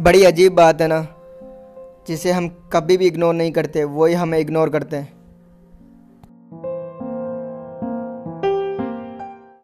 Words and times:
बड़ी 0.00 0.24
अजीब 0.24 0.54
बात 0.54 0.80
है 0.80 0.88
ना, 0.88 1.06
जिसे 2.08 2.32
हम 2.32 2.48
कभी 2.72 2.96
भी 2.96 3.06
इग्नोर 3.06 3.34
नहीं 3.34 3.52
करते, 3.52 3.84
वही 3.84 4.14
हमें 4.14 4.38
इग्नोर 4.38 4.70
करते 4.70 4.96
हैं। 4.96 5.15